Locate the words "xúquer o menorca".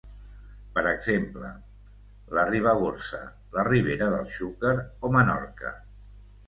4.39-5.81